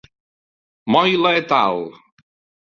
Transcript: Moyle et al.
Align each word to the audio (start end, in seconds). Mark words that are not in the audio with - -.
Moyle 0.95 1.35
et 1.41 1.51
al. 1.59 1.79